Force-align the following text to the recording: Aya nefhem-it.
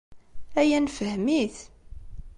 Aya 0.59 0.79
nefhem-it. 0.83 1.57